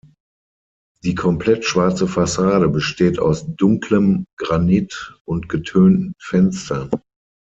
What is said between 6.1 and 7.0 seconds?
Fenstern.